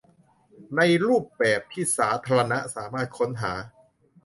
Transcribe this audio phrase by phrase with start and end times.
[0.75, 3.53] ในรูปแบบที่สาธารณะสามารถค้นหา